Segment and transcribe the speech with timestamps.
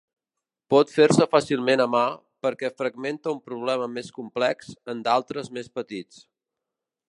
[0.73, 2.01] Pot fer-se fàcilment a mà,
[2.47, 6.27] perquè fragmenta un problema més complex en d'altres més petits.